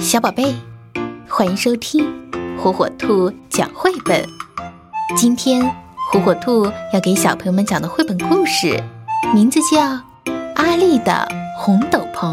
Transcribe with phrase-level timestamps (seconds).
[0.00, 0.54] 小宝贝，
[1.28, 2.10] 欢迎收听
[2.58, 4.24] 火火兔讲绘本。
[5.14, 5.62] 今天
[6.10, 8.82] 火火兔要给小朋友们讲的绘本故事，
[9.34, 9.78] 名字叫
[10.54, 11.28] 《阿丽的
[11.58, 12.32] 红斗篷》。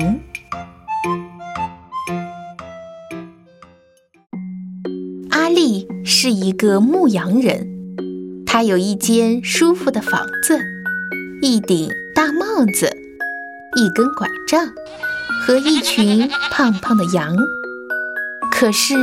[5.30, 7.68] 阿丽是一个牧羊人，
[8.46, 10.58] 他有一间舒服的房子，
[11.42, 12.90] 一顶大帽子，
[13.76, 14.70] 一根拐杖。
[15.48, 17.34] 和一群胖胖的羊，
[18.52, 18.96] 可是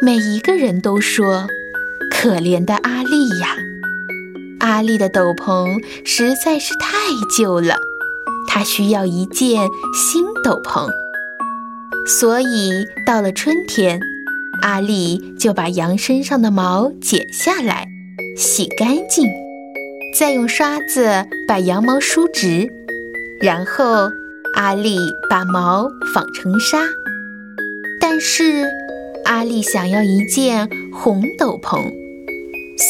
[0.00, 1.46] 每一个人都说
[2.10, 3.58] ：“可怜的阿丽呀，
[4.60, 6.88] 阿丽的斗篷实在是太
[7.36, 7.76] 旧了，
[8.48, 10.88] 她需要一件新斗篷。”
[12.08, 14.00] 所以到了春天，
[14.62, 17.86] 阿丽就把羊身上的毛剪下来，
[18.34, 19.28] 洗干净，
[20.18, 22.66] 再用刷子把羊毛梳直，
[23.42, 24.10] 然后。
[24.54, 24.98] 阿丽
[25.30, 26.78] 把毛纺成纱，
[27.98, 28.64] 但是
[29.24, 31.90] 阿丽想要一件红斗篷，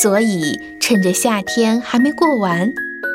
[0.01, 2.69] 所以趁着夏天还没过完，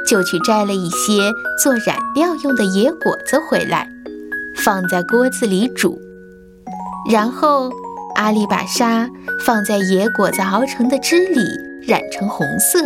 [0.08, 1.30] 就去摘了一些
[1.61, 3.89] 做染料用的野果子回来，
[4.55, 5.99] 放在锅子里煮。
[7.11, 7.69] 然后
[8.16, 9.09] 阿丽把纱
[9.45, 11.41] 放在野果子熬成的汁里
[11.86, 12.80] 染成红色，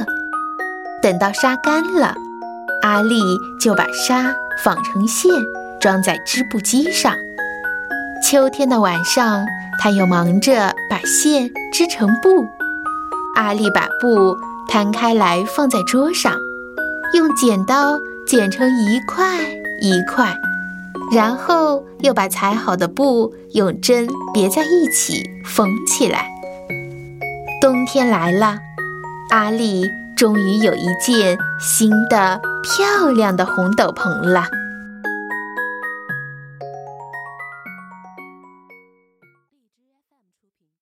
[1.03, 2.16] 等到纱干了，
[2.81, 3.22] 阿丽
[3.59, 4.33] 就把纱。
[4.63, 5.31] 纺成线，
[5.81, 7.13] 装在织布机上。
[8.23, 9.45] 秋天的晚上，
[9.81, 12.45] 他又忙着把线织成布。
[13.35, 14.38] 阿丽把布
[14.69, 16.33] 摊开来放在桌上，
[17.15, 19.39] 用剪刀剪成一块
[19.81, 20.33] 一块，
[21.11, 26.29] 然后又把裁好的布用针别在一起缝起来。
[27.59, 28.59] 冬天来了，
[29.31, 29.89] 阿丽。
[30.13, 34.45] 终于有一件新的漂亮的红斗篷了。